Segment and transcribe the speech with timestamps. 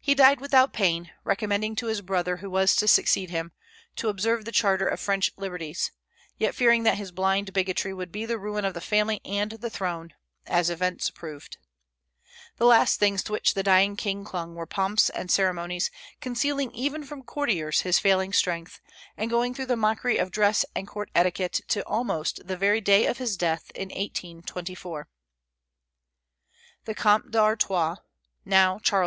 [0.00, 3.50] He died without pain, recommending to his brother, who was to succeed him,
[3.96, 5.90] to observe the charter of French liberties,
[6.38, 9.68] yet fearing that his blind bigotry would be the ruin of the family and the
[9.68, 10.14] throne,
[10.46, 11.56] as events proved.
[12.58, 15.90] The last things to which the dying king clung were pomps and ceremonies,
[16.20, 18.80] concealing even from courtiers his failing strength,
[19.16, 23.06] and going through the mockery of dress and court etiquette to almost the very day
[23.06, 25.08] of his death, in 1824.
[26.84, 27.96] The Comte d'Artois,
[28.44, 29.06] now Charles